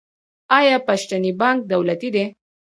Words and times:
آیا 0.57 0.77
پښتني 0.87 1.31
بانک 1.41 1.59
دولتي 1.71 2.09
دی؟ 2.15 2.25